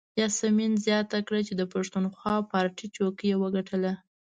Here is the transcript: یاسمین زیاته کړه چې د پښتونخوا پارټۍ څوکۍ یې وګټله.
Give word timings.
یاسمین 0.21 0.73
زیاته 0.85 1.17
کړه 1.27 1.39
چې 1.47 1.53
د 1.55 1.61
پښتونخوا 1.73 2.35
پارټۍ 2.51 2.87
څوکۍ 2.95 3.25
یې 3.31 3.37
وګټله. 3.43 3.93